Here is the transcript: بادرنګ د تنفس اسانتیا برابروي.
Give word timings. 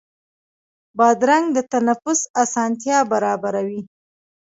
بادرنګ 0.97 1.45
د 1.55 1.57
تنفس 1.71 2.19
اسانتیا 2.43 2.97
برابروي. 3.11 3.81